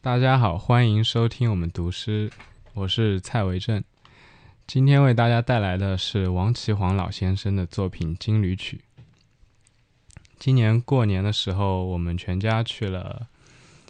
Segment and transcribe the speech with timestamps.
[0.00, 2.30] 大家好，欢迎收听我们读诗，
[2.72, 3.82] 我是蔡维正。
[4.64, 8.84] 今天为大家带来的是王岐黄老先生的作品《金缕曲》。
[10.38, 13.26] 今年过年的时候，我们全家去了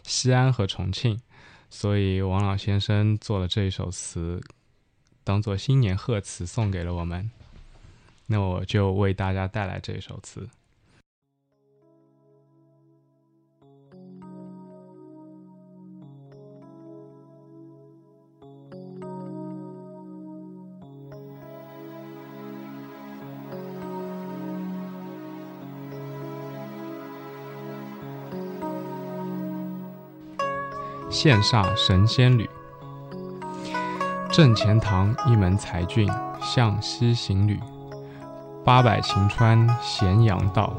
[0.02, 1.20] 西安和重庆，
[1.68, 4.42] 所以王老先生做了这一首词，
[5.22, 7.30] 当做新年贺词送给了我们。
[8.24, 10.48] 那我就为大家带来这首词。
[31.10, 32.48] 羡煞神仙侣，
[34.30, 36.06] 正前堂一门才俊
[36.40, 37.58] 向西行旅。
[38.62, 40.74] 八百晴川咸阳道，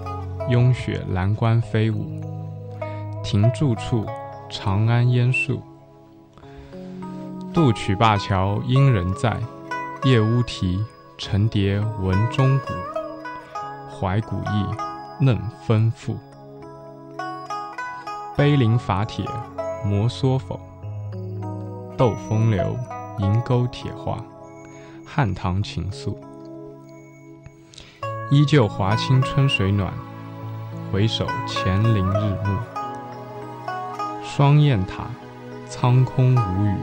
[0.47, 2.21] 拥雪蓝关飞舞。
[3.23, 4.05] 停住处，
[4.49, 5.63] 长安烟树。
[7.51, 9.35] 渡曲灞桥因人在，
[10.03, 10.85] 夜乌啼，
[11.17, 12.73] 层叠闻钟鼓。
[13.89, 14.65] 怀古意，
[15.19, 16.15] 嫩丰富。
[18.37, 19.25] 碑林法帖。
[19.83, 20.59] 摩挲否？
[21.97, 22.77] 斗风流，
[23.19, 24.23] 银钩铁画，
[25.05, 26.15] 汉唐情愫。
[28.31, 29.91] 依旧华清春水暖，
[30.91, 32.57] 回首乾陵日暮。
[34.23, 35.07] 双雁塔，
[35.67, 36.75] 苍空无语。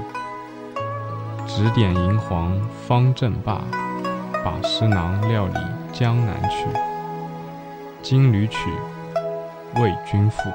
[1.46, 2.52] 指点银黄
[2.86, 3.62] 方正罢，
[4.44, 5.58] 把诗囊料理
[5.92, 6.66] 江南去。
[8.02, 8.58] 金缕曲，
[9.76, 10.50] 为君赋。